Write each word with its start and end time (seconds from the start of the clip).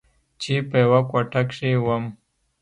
چې 0.41 0.53
په 0.69 0.75
يوه 0.83 1.01
کوټه 1.09 1.41
کښې 1.49 1.71
وم. 1.85 2.03